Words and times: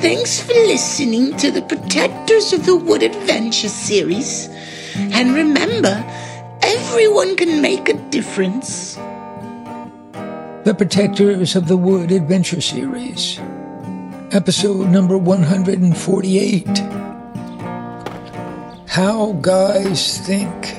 Thanks 0.00 0.40
for 0.40 0.52
listening 0.52 1.36
to 1.38 1.50
the 1.50 1.62
Protectors 1.62 2.52
of 2.52 2.66
the 2.66 2.76
Wood 2.76 3.02
Adventure 3.02 3.70
series. 3.70 4.48
And 4.94 5.34
remember, 5.34 6.04
everyone 6.62 7.34
can 7.34 7.62
make 7.62 7.88
a 7.88 7.94
difference. 8.10 8.96
The 10.64 10.74
Protectors 10.76 11.56
of 11.56 11.66
the 11.66 11.78
Wood 11.78 12.12
Adventure 12.12 12.60
series, 12.60 13.40
episode 14.32 14.90
number 14.90 15.16
148 15.16 16.66
How 18.88 19.32
Guys 19.40 20.18
Think. 20.26 20.76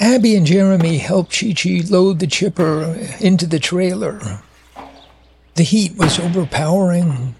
Abby 0.00 0.34
and 0.34 0.46
Jeremy 0.46 0.96
helped 0.96 1.38
Chi 1.38 1.52
Chi 1.52 1.82
load 1.86 2.20
the 2.20 2.26
chipper 2.26 2.96
into 3.20 3.46
the 3.46 3.58
trailer. 3.58 4.40
The 5.56 5.62
heat 5.62 5.94
was 5.94 6.18
overpowering. 6.18 7.34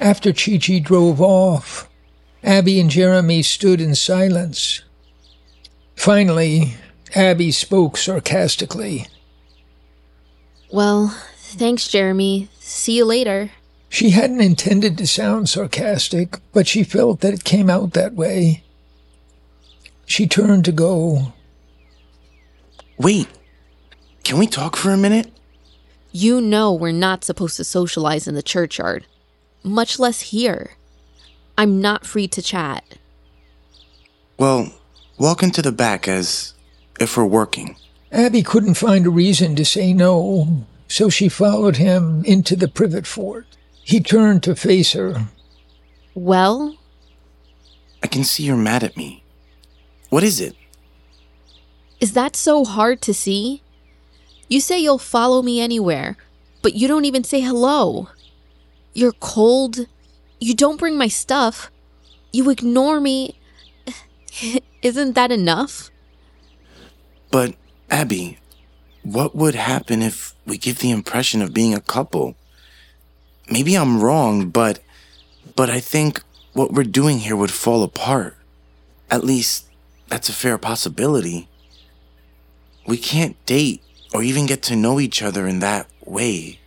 After 0.00 0.32
Chi 0.32 0.58
Chi 0.58 0.80
drove 0.80 1.20
off, 1.20 1.88
Abby 2.42 2.80
and 2.80 2.90
Jeremy 2.90 3.42
stood 3.42 3.80
in 3.80 3.94
silence. 3.94 4.82
Finally, 5.94 6.74
Abby 7.14 7.52
spoke 7.52 7.96
sarcastically. 7.96 9.06
Well, 10.72 11.16
thanks, 11.36 11.86
Jeremy. 11.86 12.48
See 12.58 12.96
you 12.96 13.04
later. 13.04 13.52
She 13.88 14.10
hadn't 14.10 14.40
intended 14.40 14.98
to 14.98 15.06
sound 15.06 15.48
sarcastic, 15.48 16.40
but 16.52 16.66
she 16.66 16.82
felt 16.82 17.20
that 17.20 17.32
it 17.32 17.44
came 17.44 17.70
out 17.70 17.92
that 17.92 18.14
way. 18.14 18.64
She 20.04 20.26
turned 20.26 20.64
to 20.64 20.72
go. 20.72 21.32
Wait, 22.96 23.28
can 24.22 24.38
we 24.38 24.46
talk 24.46 24.76
for 24.76 24.90
a 24.90 24.96
minute? 24.96 25.32
You 26.12 26.40
know 26.40 26.72
we're 26.72 26.92
not 26.92 27.24
supposed 27.24 27.56
to 27.56 27.64
socialize 27.64 28.28
in 28.28 28.34
the 28.34 28.42
churchyard, 28.42 29.06
much 29.62 29.98
less 29.98 30.20
here. 30.20 30.76
I'm 31.58 31.80
not 31.80 32.06
free 32.06 32.28
to 32.28 32.42
chat. 32.42 32.98
Well, 34.38 34.72
walk 35.18 35.42
into 35.42 35.60
the 35.62 35.72
back 35.72 36.06
as 36.06 36.54
if 37.00 37.16
we're 37.16 37.24
working. 37.24 37.76
Abby 38.12 38.42
couldn't 38.42 38.74
find 38.74 39.06
a 39.06 39.10
reason 39.10 39.56
to 39.56 39.64
say 39.64 39.92
no, 39.92 40.66
so 40.86 41.08
she 41.08 41.28
followed 41.28 41.76
him 41.76 42.24
into 42.24 42.54
the 42.54 42.68
privet 42.68 43.06
fort. 43.06 43.46
He 43.82 44.00
turned 44.00 44.42
to 44.44 44.54
face 44.54 44.92
her. 44.92 45.28
Well, 46.14 46.78
I 48.02 48.06
can 48.06 48.22
see 48.22 48.44
you're 48.44 48.56
mad 48.56 48.84
at 48.84 48.96
me. 48.96 49.24
What 50.10 50.22
is 50.22 50.40
it? 50.40 50.54
Is 52.04 52.12
that 52.12 52.36
so 52.36 52.66
hard 52.66 53.00
to 53.00 53.14
see? 53.14 53.62
You 54.50 54.60
say 54.60 54.78
you'll 54.78 54.98
follow 54.98 55.40
me 55.40 55.58
anywhere, 55.58 56.18
but 56.60 56.74
you 56.74 56.86
don't 56.86 57.06
even 57.06 57.24
say 57.24 57.40
hello. 57.40 58.10
You're 58.92 59.16
cold. 59.20 59.86
You 60.38 60.52
don't 60.52 60.78
bring 60.78 60.98
my 60.98 61.08
stuff. 61.08 61.70
You 62.30 62.50
ignore 62.50 63.00
me. 63.00 63.40
Isn't 64.82 65.14
that 65.14 65.32
enough? 65.32 65.88
But, 67.30 67.54
Abby, 67.90 68.36
what 69.02 69.34
would 69.34 69.54
happen 69.54 70.02
if 70.02 70.34
we 70.44 70.58
give 70.58 70.80
the 70.80 70.90
impression 70.90 71.40
of 71.40 71.54
being 71.54 71.72
a 71.72 71.80
couple? 71.80 72.36
Maybe 73.48 73.76
I'm 73.76 74.02
wrong, 74.02 74.50
but 74.50 74.80
but 75.56 75.70
I 75.70 75.80
think 75.80 76.20
what 76.52 76.70
we're 76.70 76.84
doing 77.00 77.20
here 77.20 77.34
would 77.34 77.50
fall 77.50 77.82
apart. 77.82 78.36
At 79.10 79.24
least 79.24 79.68
that's 80.08 80.28
a 80.28 80.34
fair 80.34 80.58
possibility. 80.58 81.48
We 82.86 82.96
can't 82.96 83.42
date 83.46 83.82
or 84.12 84.22
even 84.22 84.46
get 84.46 84.62
to 84.64 84.76
know 84.76 85.00
each 85.00 85.22
other 85.22 85.46
in 85.46 85.60
that 85.60 85.88
way. 86.04 86.60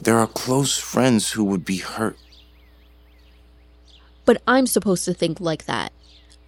There 0.00 0.18
are 0.18 0.26
close 0.26 0.78
friends 0.78 1.32
who 1.32 1.44
would 1.44 1.64
be 1.64 1.78
hurt. 1.78 2.16
But 4.24 4.42
I'm 4.46 4.66
supposed 4.66 5.04
to 5.04 5.14
think 5.14 5.40
like 5.40 5.66
that. 5.66 5.92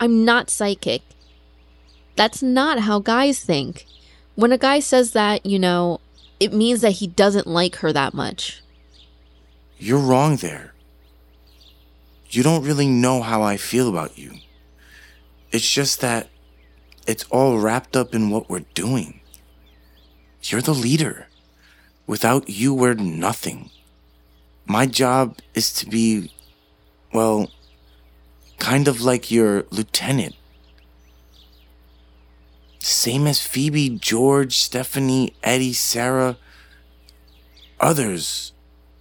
I'm 0.01 0.25
not 0.25 0.51
psychic. 0.51 1.03
That's 2.17 2.43
not 2.43 2.81
how 2.81 3.01
guys 3.01 3.41
think. 3.41 3.87
When 4.35 4.53
a 4.53 4.59
guy 4.59 4.81
says 4.81 5.13
that, 5.13 5.45
you 5.47 5.59
know, 5.59 6.01
it 6.41 6.53
means 6.53 6.81
that 6.81 6.93
he 6.93 7.07
doesn't 7.07 7.47
like 7.47 7.77
her 7.77 7.93
that 7.93 8.15
much. 8.15 8.63
You're 9.79 10.01
wrong 10.01 10.37
there. 10.37 10.75
You 12.31 12.43
don't 12.43 12.65
really 12.65 12.89
know 12.89 13.23
how 13.23 13.43
I 13.43 13.57
feel 13.57 13.89
about 13.89 14.19
you. 14.19 14.33
It's 15.53 15.71
just 15.71 16.01
that 16.01 16.29
it's 17.07 17.25
all 17.31 17.59
wrapped 17.59 17.97
up 17.97 18.15
in 18.15 18.31
what 18.31 18.49
we're 18.49 18.65
doing. 18.75 19.21
You're 20.43 20.63
the 20.63 20.75
leader. 20.75 21.29
Without 22.07 22.49
you, 22.49 22.75
we're 22.75 22.95
nothing. 22.95 23.71
My 24.67 24.87
job 24.87 25.39
is 25.55 25.73
to 25.75 25.87
be, 25.87 26.33
well, 27.13 27.51
kind 28.59 28.89
of 28.89 29.01
like 29.01 29.31
your 29.31 29.65
lieutenant. 29.71 30.35
Same 32.79 33.27
as 33.27 33.41
Phoebe, 33.41 33.89
George, 33.91 34.59
Stephanie, 34.59 35.35
Eddie, 35.43 35.73
Sarah. 35.73 36.37
Others 37.81 38.53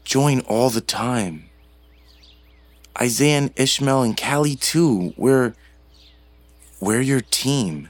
join 0.04 0.40
all 0.42 0.70
the 0.70 0.82
time. 0.82 1.50
Isaiah 3.00 3.38
and 3.38 3.52
Ishmael 3.56 4.04
and 4.04 4.18
Callie 4.18 4.56
too. 4.56 5.14
We're 5.18 5.54
we're 6.80 7.02
your 7.02 7.22
team. 7.22 7.90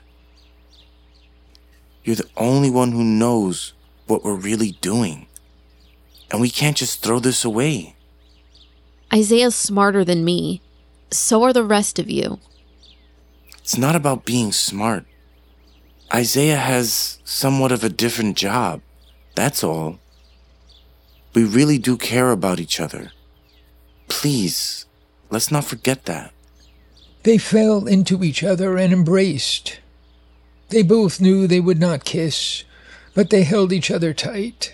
You're 2.04 2.18
the 2.18 2.30
only 2.36 2.70
one 2.70 2.92
who 2.92 3.04
knows 3.04 3.74
what 4.08 4.24
we're 4.24 4.36
really 4.36 4.72
doing. 4.82 5.28
And 6.32 6.42
we 6.42 6.50
can't 6.50 6.78
just 6.78 7.02
throw 7.02 7.20
this 7.20 7.46
away. 7.46 7.96
Isaiah's 9.14 9.56
smarter 9.56 10.04
than 10.04 10.26
me. 10.26 10.62
So 11.12 11.44
are 11.44 11.54
the 11.54 11.64
rest 11.64 12.00
of 12.00 12.10
you. 12.10 12.40
It's 13.60 13.78
not 13.78 13.96
about 13.96 14.26
being 14.26 14.52
smart. 14.52 15.06
Isaiah 16.14 16.58
has 16.58 17.20
somewhat 17.24 17.72
of 17.72 17.84
a 17.84 17.90
different 17.90 18.36
job. 18.36 18.82
That's 19.36 19.64
all. 19.64 20.00
We 21.34 21.44
really 21.44 21.78
do 21.78 21.98
care 21.98 22.32
about 22.32 22.60
each 22.60 22.80
other. 22.80 23.12
Please, 24.08 24.86
let's 25.30 25.52
not 25.52 25.66
forget 25.66 26.06
that. 26.06 26.34
They 27.24 27.38
fell 27.38 27.88
into 27.88 28.24
each 28.24 28.44
other 28.44 28.78
and 28.78 28.92
embraced. 28.92 29.80
They 30.74 30.82
both 30.82 31.22
knew 31.22 31.46
they 31.46 31.60
would 31.60 31.80
not 31.80 32.04
kiss, 32.04 32.64
but 33.14 33.30
they 33.30 33.44
held 33.44 33.72
each 33.72 33.92
other 33.92 34.12
tight. 34.12 34.74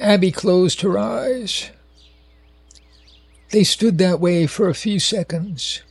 Abby 0.00 0.32
closed 0.32 0.80
her 0.80 0.98
eyes. 0.98 1.70
They 3.52 3.62
stood 3.62 3.98
that 3.98 4.18
way 4.18 4.48
for 4.48 4.68
a 4.68 4.74
few 4.74 4.98
seconds. 4.98 5.82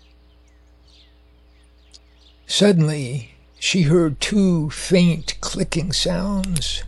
Suddenly, 2.46 3.36
she 3.58 3.84
heard 3.84 4.20
two 4.20 4.70
faint 4.70 5.40
clicking 5.40 5.94
sounds, 5.94 6.84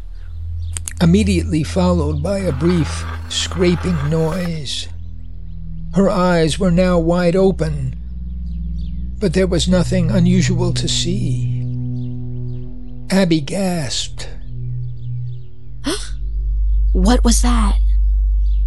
immediately 1.01 1.63
followed 1.63 2.21
by 2.21 2.39
a 2.39 2.51
brief 2.51 3.05
scraping 3.29 4.09
noise. 4.09 4.89
Her 5.93 6.09
eyes 6.09 6.59
were 6.59 6.71
now 6.71 6.99
wide 6.99 7.37
open, 7.37 8.02
but 9.23 9.31
there 9.31 9.47
was 9.47 9.69
nothing 9.69 10.11
unusual 10.11 10.73
to 10.73 10.85
see. 10.85 11.63
Abby 13.09 13.39
gasped. 13.39 14.27
What 16.91 17.23
was 17.23 17.41
that? 17.41 17.79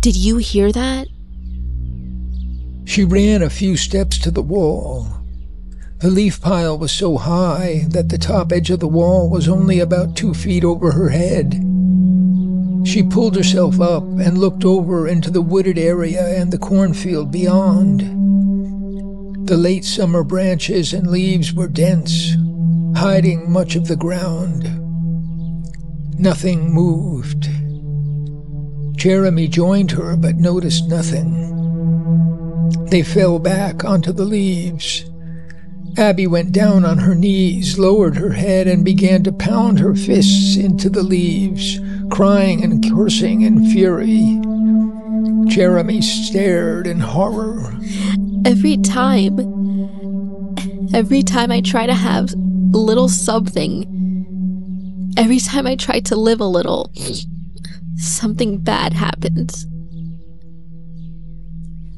Did 0.00 0.16
you 0.16 0.38
hear 0.38 0.72
that? 0.72 1.08
She 2.86 3.04
ran 3.04 3.42
a 3.42 3.50
few 3.50 3.76
steps 3.76 4.16
to 4.20 4.30
the 4.30 4.40
wall. 4.40 5.08
The 5.98 6.08
leaf 6.08 6.40
pile 6.40 6.78
was 6.78 6.90
so 6.90 7.18
high 7.18 7.84
that 7.90 8.08
the 8.08 8.16
top 8.16 8.50
edge 8.50 8.70
of 8.70 8.80
the 8.80 8.88
wall 8.88 9.28
was 9.28 9.50
only 9.50 9.78
about 9.78 10.16
two 10.16 10.32
feet 10.32 10.64
over 10.64 10.92
her 10.92 11.10
head. 11.10 11.52
She 12.88 13.02
pulled 13.02 13.36
herself 13.36 13.78
up 13.78 14.04
and 14.04 14.38
looked 14.38 14.64
over 14.64 15.06
into 15.06 15.30
the 15.30 15.42
wooded 15.42 15.76
area 15.76 16.26
and 16.40 16.50
the 16.50 16.56
cornfield 16.56 17.30
beyond. 17.30 18.15
The 19.46 19.56
late 19.56 19.84
summer 19.84 20.24
branches 20.24 20.92
and 20.92 21.06
leaves 21.06 21.52
were 21.54 21.68
dense, 21.68 22.34
hiding 22.96 23.48
much 23.48 23.76
of 23.76 23.86
the 23.86 23.94
ground. 23.94 24.64
Nothing 26.18 26.72
moved. 26.72 27.48
Jeremy 28.98 29.46
joined 29.46 29.92
her 29.92 30.16
but 30.16 30.34
noticed 30.34 30.88
nothing. 30.88 31.30
They 32.90 33.04
fell 33.04 33.38
back 33.38 33.84
onto 33.84 34.10
the 34.10 34.24
leaves. 34.24 35.04
Abby 35.96 36.26
went 36.26 36.50
down 36.50 36.84
on 36.84 36.98
her 36.98 37.14
knees, 37.14 37.78
lowered 37.78 38.16
her 38.16 38.32
head, 38.32 38.66
and 38.66 38.84
began 38.84 39.22
to 39.22 39.32
pound 39.32 39.78
her 39.78 39.94
fists 39.94 40.56
into 40.56 40.90
the 40.90 41.04
leaves, 41.04 41.78
crying 42.10 42.64
and 42.64 42.84
cursing 42.90 43.42
in 43.42 43.70
fury. 43.70 44.40
Jeremy 45.48 46.02
stared 46.02 46.88
in 46.88 46.98
horror. 46.98 47.72
Every 48.46 48.76
time, 48.76 49.40
every 50.94 51.24
time 51.24 51.50
I 51.50 51.60
try 51.60 51.84
to 51.86 51.94
have 51.94 52.32
little 52.70 53.08
something. 53.08 53.84
Every 55.16 55.40
time 55.40 55.66
I 55.66 55.74
try 55.74 55.98
to 55.98 56.14
live 56.14 56.40
a 56.40 56.46
little, 56.46 56.92
something 57.96 58.58
bad 58.58 58.92
happens. 58.92 59.66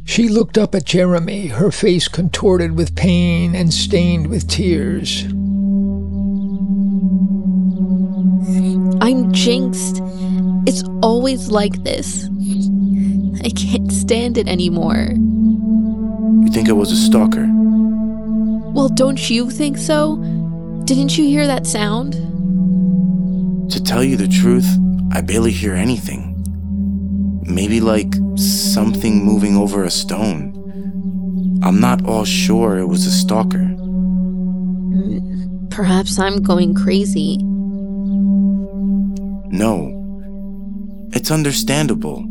She 0.07 0.31
looked 0.31 0.57
up 0.57 0.75
at 0.75 0.87
Jeremy, 0.87 1.49
her 1.49 1.71
face 1.71 2.09
contorted 2.09 2.77
with 2.77 2.97
pain 2.97 3.55
and 3.55 3.75
stained 3.75 4.29
with 4.29 4.49
tears. 4.49 5.25
I'm 9.03 9.33
jinxed. 9.33 10.01
It's 10.67 10.83
always 11.03 11.51
like 11.51 11.85
this. 11.85 12.25
I 13.45 13.51
can't 13.51 13.93
stand 13.93 14.39
it 14.39 14.49
anymore. 14.49 15.11
You 16.49 16.55
think 16.55 16.71
I 16.71 16.73
was 16.73 16.91
a 16.91 16.97
stalker? 16.97 17.47
Well, 18.73 18.89
don't 18.89 19.29
you 19.29 19.51
think 19.51 19.77
so? 19.77 20.17
Didn't 20.87 21.19
you 21.19 21.25
hear 21.25 21.47
that 21.47 21.67
sound? 21.67 22.15
To 23.71 23.85
tell 23.85 24.03
you 24.03 24.17
the 24.17 24.29
truth, 24.29 24.67
I 25.13 25.21
barely 25.21 25.51
hear 25.51 25.75
anything. 25.75 27.43
Maybe 27.43 27.83
like 27.83 28.15
something 28.37 29.23
moving 29.23 29.59
over 29.59 29.85
a 29.85 29.91
stone. 29.91 30.55
I'm 31.63 31.81
not 31.81 32.07
all 32.07 32.25
sure 32.25 32.79
it 32.79 32.87
was 32.87 33.05
a 33.05 33.11
stalker. 33.11 33.69
Perhaps 35.69 36.19
I'm 36.19 36.43
going 36.43 36.73
crazy. 36.73 37.37
No. 39.53 39.93
It's 41.13 41.31
understandable. 41.31 42.25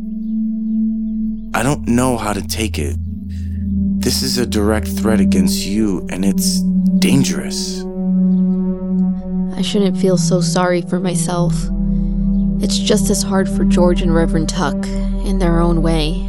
I 1.53 1.61
don't 1.61 1.87
know 1.87 2.17
how 2.17 2.33
to 2.33 2.41
take 2.41 2.79
it. 2.79 2.97
This 4.07 4.24
is 4.24 4.38
a 4.38 4.45
direct 4.45 4.88
threat 4.88 5.19
against 5.19 5.65
you, 5.65 6.07
and 6.09 6.24
it's 6.24 6.62
dangerous. 7.00 7.81
I 9.54 9.62
shouldn't 9.62 9.98
feel 9.98 10.15
so 10.15 10.39
sorry 10.39 10.81
for 10.81 10.98
myself. 10.98 11.54
It's 12.62 12.80
just 12.80 13.09
as 13.09 13.21
hard 13.21 13.50
for 13.50 13.65
George 13.65 14.01
and 14.01 14.15
Reverend 14.15 14.48
Tuck 14.48 14.77
in 15.25 15.39
their 15.39 15.59
own 15.59 15.81
way. 15.81 16.21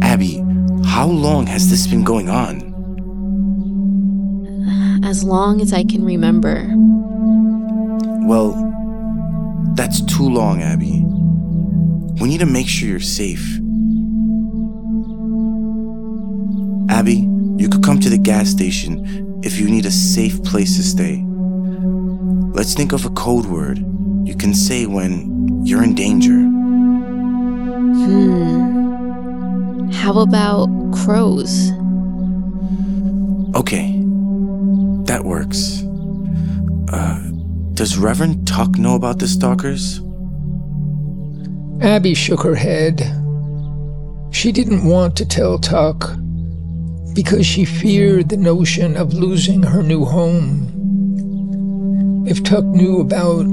Abby, 0.00 0.42
how 0.86 1.08
long 1.08 1.46
has 1.46 1.68
this 1.68 1.86
been 1.86 2.04
going 2.04 2.30
on? 2.30 2.72
As 5.04 5.24
long 5.24 5.60
as 5.60 5.74
I 5.74 5.84
can 5.84 6.06
remember. 6.06 6.66
Well, 8.26 8.54
that's 9.74 10.00
too 10.06 10.26
long, 10.26 10.62
Abby. 10.62 11.04
We 12.18 12.30
need 12.30 12.40
to 12.40 12.46
make 12.46 12.66
sure 12.66 12.88
you're 12.88 12.98
safe. 12.98 13.60
Abby, 17.04 17.28
you 17.58 17.68
could 17.68 17.82
come 17.84 18.00
to 18.00 18.08
the 18.08 18.16
gas 18.16 18.48
station 18.48 19.38
if 19.44 19.60
you 19.60 19.68
need 19.68 19.84
a 19.84 19.90
safe 19.90 20.42
place 20.42 20.76
to 20.76 20.82
stay. 20.82 21.22
Let's 22.54 22.72
think 22.72 22.92
of 22.92 23.04
a 23.04 23.10
code 23.10 23.44
word 23.44 23.76
you 24.26 24.34
can 24.34 24.54
say 24.54 24.86
when 24.86 25.66
you're 25.66 25.84
in 25.84 25.94
danger. 25.94 26.32
Hmm. 27.92 29.90
How 29.90 30.18
about 30.18 30.70
crows? 30.94 31.72
Okay, 33.54 34.00
that 35.04 35.24
works. 35.26 35.82
Uh, 36.88 37.20
does 37.74 37.98
Reverend 37.98 38.48
Tuck 38.48 38.78
know 38.78 38.94
about 38.94 39.18
the 39.18 39.28
stalkers? 39.28 40.00
Abby 41.82 42.14
shook 42.14 42.42
her 42.44 42.54
head. 42.54 43.02
She 44.32 44.52
didn't 44.52 44.86
want 44.86 45.18
to 45.18 45.26
tell 45.26 45.58
Tuck 45.58 46.16
because 47.14 47.46
she 47.46 47.64
feared 47.64 48.28
the 48.28 48.36
notion 48.36 48.96
of 48.96 49.14
losing 49.14 49.62
her 49.62 49.82
new 49.82 50.04
home. 50.04 50.70
If 52.26 52.42
Tuck 52.42 52.64
knew 52.64 53.00
about 53.00 53.46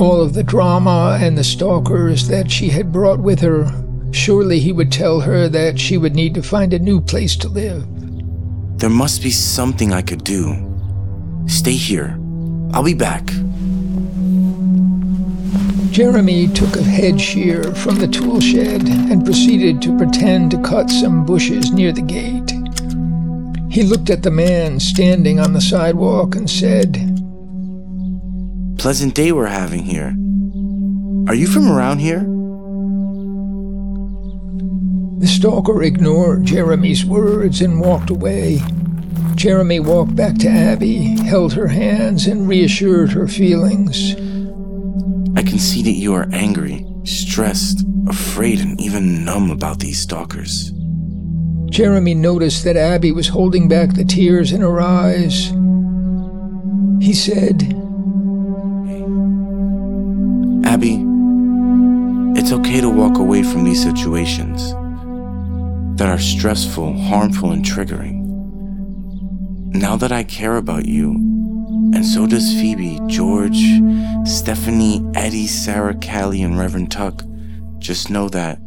all 0.00 0.22
of 0.22 0.32
the 0.32 0.42
drama 0.42 1.18
and 1.20 1.36
the 1.36 1.44
stalkers 1.44 2.28
that 2.28 2.50
she 2.50 2.70
had 2.70 2.92
brought 2.92 3.20
with 3.20 3.40
her, 3.40 3.70
surely 4.12 4.58
he 4.58 4.72
would 4.72 4.90
tell 4.90 5.20
her 5.20 5.48
that 5.48 5.78
she 5.78 5.98
would 5.98 6.14
need 6.14 6.34
to 6.34 6.42
find 6.42 6.72
a 6.72 6.78
new 6.78 7.00
place 7.00 7.36
to 7.36 7.48
live. 7.48 7.86
There 8.78 8.88
must 8.90 9.22
be 9.22 9.30
something 9.30 9.92
I 9.92 10.00
could 10.00 10.24
do. 10.24 10.56
Stay 11.46 11.74
here. 11.74 12.18
I'll 12.72 12.84
be 12.84 12.94
back. 12.94 13.28
Jeremy 16.00 16.48
took 16.48 16.76
a 16.76 16.82
head 16.82 17.20
shear 17.20 17.74
from 17.74 17.96
the 17.96 18.08
tool 18.08 18.40
shed 18.40 18.88
and 18.88 19.22
proceeded 19.22 19.82
to 19.82 19.98
pretend 19.98 20.50
to 20.50 20.62
cut 20.62 20.88
some 20.88 21.26
bushes 21.26 21.72
near 21.72 21.92
the 21.92 22.00
gate. 22.00 22.50
He 23.70 23.82
looked 23.82 24.08
at 24.08 24.22
the 24.22 24.30
man 24.30 24.80
standing 24.80 25.38
on 25.38 25.52
the 25.52 25.60
sidewalk 25.60 26.36
and 26.36 26.48
said, 26.48 26.94
Pleasant 28.78 29.14
day 29.14 29.30
we're 29.30 29.44
having 29.44 29.82
here. 29.82 30.16
Are 31.28 31.34
you 31.34 31.46
from 31.46 31.70
around 31.70 31.98
here? 31.98 32.20
The 35.20 35.28
stalker 35.28 35.82
ignored 35.82 36.46
Jeremy's 36.46 37.04
words 37.04 37.60
and 37.60 37.78
walked 37.78 38.08
away. 38.08 38.62
Jeremy 39.34 39.80
walked 39.80 40.16
back 40.16 40.38
to 40.38 40.48
Abby, 40.48 41.20
held 41.24 41.52
her 41.52 41.68
hands, 41.68 42.26
and 42.26 42.48
reassured 42.48 43.12
her 43.12 43.28
feelings. 43.28 44.14
I 45.50 45.52
can 45.52 45.58
see 45.58 45.82
that 45.82 45.98
you 45.98 46.14
are 46.14 46.28
angry, 46.30 46.86
stressed, 47.02 47.84
afraid, 48.06 48.60
and 48.60 48.80
even 48.80 49.24
numb 49.24 49.50
about 49.50 49.80
these 49.80 49.98
stalkers. 49.98 50.70
Jeremy 51.68 52.14
noticed 52.14 52.62
that 52.62 52.76
Abby 52.76 53.10
was 53.10 53.26
holding 53.26 53.66
back 53.66 53.92
the 53.92 54.04
tears 54.04 54.52
in 54.52 54.60
her 54.60 54.80
eyes. 54.80 55.48
He 57.04 57.12
said, 57.12 57.64
Abby, 60.64 61.02
it's 62.38 62.52
okay 62.52 62.80
to 62.80 62.88
walk 62.88 63.18
away 63.18 63.42
from 63.42 63.64
these 63.64 63.82
situations 63.82 64.70
that 65.98 66.08
are 66.08 66.20
stressful, 66.20 66.96
harmful, 66.96 67.50
and 67.50 67.64
triggering. 67.64 68.20
Now 69.74 69.96
that 69.96 70.12
I 70.12 70.22
care 70.22 70.58
about 70.58 70.86
you, 70.86 71.39
and 71.94 72.04
so 72.06 72.26
does 72.26 72.52
Phoebe, 72.54 73.00
George, 73.06 73.62
Stephanie, 74.24 75.04
Eddie, 75.14 75.46
Sarah, 75.46 75.94
Callie, 75.94 76.42
and 76.42 76.58
Reverend 76.58 76.90
Tuck, 76.90 77.22
just 77.78 78.10
know 78.10 78.28
that 78.28 78.58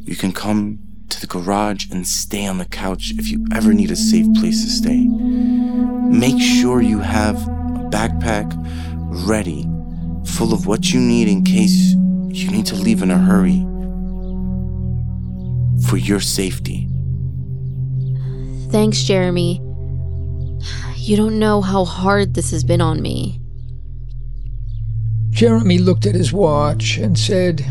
you 0.00 0.16
can 0.16 0.32
come 0.32 0.78
to 1.08 1.20
the 1.20 1.26
garage 1.26 1.90
and 1.90 2.06
stay 2.06 2.46
on 2.46 2.58
the 2.58 2.64
couch 2.64 3.12
if 3.18 3.28
you 3.28 3.44
ever 3.52 3.72
need 3.72 3.90
a 3.90 3.96
safe 3.96 4.26
place 4.34 4.64
to 4.64 4.70
stay. 4.70 5.06
Make 5.06 6.40
sure 6.40 6.80
you 6.80 7.00
have 7.00 7.36
a 7.46 7.88
backpack 7.90 8.52
ready, 9.26 9.66
full 10.24 10.52
of 10.52 10.66
what 10.66 10.92
you 10.92 11.00
need 11.00 11.28
in 11.28 11.44
case 11.44 11.94
you 12.28 12.50
need 12.50 12.66
to 12.66 12.74
leave 12.74 13.02
in 13.02 13.10
a 13.10 13.18
hurry 13.18 13.60
for 15.88 15.96
your 15.96 16.20
safety. 16.20 16.88
Thanks, 18.70 19.02
Jeremy. 19.02 19.60
You 21.04 21.16
don't 21.16 21.40
know 21.40 21.60
how 21.60 21.84
hard 21.84 22.34
this 22.34 22.52
has 22.52 22.62
been 22.62 22.80
on 22.80 23.02
me. 23.02 23.40
Jeremy 25.30 25.78
looked 25.78 26.06
at 26.06 26.14
his 26.14 26.32
watch 26.32 26.96
and 26.96 27.18
said, 27.18 27.66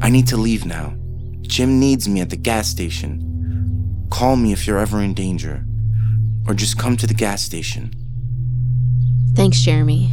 I 0.00 0.08
need 0.08 0.28
to 0.28 0.36
leave 0.36 0.64
now. 0.64 0.94
Jim 1.42 1.80
needs 1.80 2.08
me 2.08 2.20
at 2.20 2.30
the 2.30 2.36
gas 2.36 2.68
station. 2.68 4.06
Call 4.08 4.36
me 4.36 4.52
if 4.52 4.68
you're 4.68 4.78
ever 4.78 5.00
in 5.00 5.14
danger, 5.14 5.64
or 6.46 6.54
just 6.54 6.78
come 6.78 6.96
to 6.96 7.08
the 7.08 7.12
gas 7.12 7.42
station. 7.42 7.92
Thanks, 9.34 9.60
Jeremy. 9.60 10.12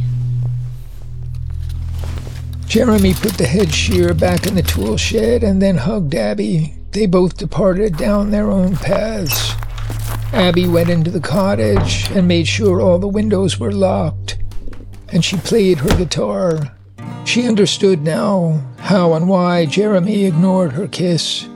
Jeremy 2.66 3.14
put 3.14 3.34
the 3.34 3.46
head 3.46 3.72
shear 3.72 4.14
back 4.14 4.48
in 4.48 4.56
the 4.56 4.62
tool 4.62 4.96
shed 4.96 5.44
and 5.44 5.62
then 5.62 5.76
hugged 5.76 6.16
Abby. 6.16 6.74
They 6.90 7.06
both 7.06 7.36
departed 7.36 7.96
down 7.96 8.32
their 8.32 8.50
own 8.50 8.74
paths. 8.74 9.54
Abby 10.32 10.66
went 10.68 10.90
into 10.90 11.10
the 11.10 11.20
cottage 11.20 12.10
and 12.10 12.28
made 12.28 12.46
sure 12.46 12.80
all 12.80 12.98
the 12.98 13.08
windows 13.08 13.58
were 13.58 13.72
locked, 13.72 14.38
and 15.08 15.24
she 15.24 15.36
played 15.38 15.78
her 15.78 15.96
guitar. 15.96 16.74
She 17.24 17.48
understood 17.48 18.02
now 18.02 18.62
how 18.78 19.14
and 19.14 19.28
why 19.28 19.66
Jeremy 19.66 20.24
ignored 20.24 20.72
her 20.72 20.86
kiss. 20.88 21.46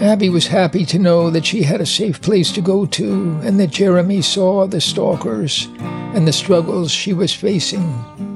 Abby 0.00 0.30
was 0.30 0.46
happy 0.46 0.86
to 0.86 0.98
know 0.98 1.28
that 1.30 1.44
she 1.44 1.62
had 1.62 1.80
a 1.80 1.86
safe 1.86 2.22
place 2.22 2.50
to 2.52 2.62
go 2.62 2.86
to 2.86 3.38
and 3.42 3.60
that 3.60 3.70
Jeremy 3.70 4.22
saw 4.22 4.66
the 4.66 4.80
stalkers 4.80 5.68
and 5.78 6.26
the 6.26 6.32
struggles 6.32 6.90
she 6.90 7.12
was 7.12 7.34
facing. 7.34 8.29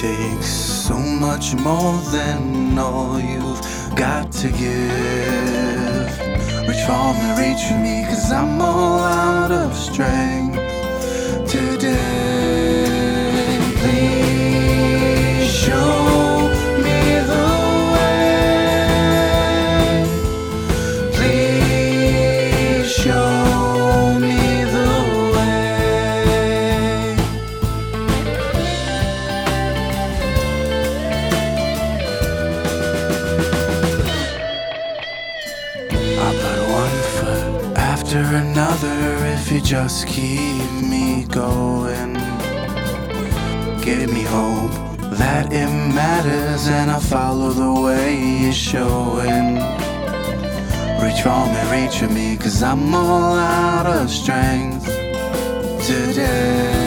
Takes 0.00 0.46
so 0.46 0.96
much 0.96 1.56
more 1.56 1.98
than 2.12 2.78
all 2.78 3.18
you've 3.18 3.60
got 3.96 4.30
to 4.30 4.48
give. 4.48 6.18
Reach 6.68 6.84
for 6.86 7.12
me, 7.14 7.30
reach 7.36 7.64
for 7.66 7.78
me, 7.78 8.04
cause 8.04 8.30
I'm 8.30 8.60
all 8.60 9.00
out 9.00 9.50
of 9.50 9.74
strength 9.74 10.67
just 39.68 40.06
keep 40.06 40.72
me 40.80 41.26
going. 41.26 42.14
Give 43.84 44.10
me 44.10 44.22
hope 44.22 44.72
that 45.18 45.52
it 45.52 45.68
matters 45.94 46.68
and 46.68 46.90
I 46.90 46.98
follow 46.98 47.50
the 47.50 47.82
way 47.82 48.38
you're 48.40 48.52
showing. 48.54 49.56
Reach 51.02 51.20
for 51.20 51.44
me, 51.52 51.60
reach 51.70 51.98
for 51.98 52.08
me, 52.08 52.38
cause 52.38 52.62
I'm 52.62 52.94
all 52.94 53.34
out 53.34 53.84
of 53.84 54.08
strength 54.08 54.86
today. 55.86 56.77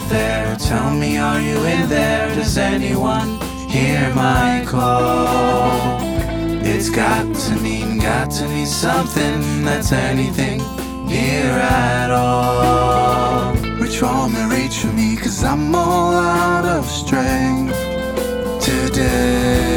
out 0.00 0.08
there? 0.08 0.56
Tell 0.56 0.90
me, 0.90 1.18
are 1.18 1.40
you 1.40 1.64
in 1.64 1.88
there? 1.88 2.34
Does 2.34 2.58
anyone 2.58 3.40
hear 3.68 4.12
my 4.14 4.64
call? 4.66 5.98
It's 6.62 6.90
got 6.90 7.34
to 7.34 7.56
mean, 7.56 7.98
got 7.98 8.30
to 8.32 8.48
mean 8.48 8.66
something 8.66 9.64
that's 9.64 9.92
anything 9.92 10.58
near 11.06 11.50
at 11.50 12.10
all. 12.10 13.54
Reach 13.80 13.98
for 13.98 14.28
me, 14.28 14.44
reach 14.44 14.78
for 14.78 14.92
me, 14.92 15.16
cause 15.16 15.42
I'm 15.44 15.74
all 15.74 16.14
out 16.14 16.64
of 16.64 16.86
strength 16.86 17.74
today. 18.60 19.69